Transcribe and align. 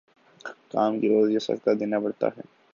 کام 0.71 0.99
کے 0.99 1.07
عوض 1.09 1.29
یہ 1.31 1.39
صدقہ 1.39 1.73
دینا 1.73 1.99
پڑتا 1.99 2.27
ہے۔ 2.27 2.41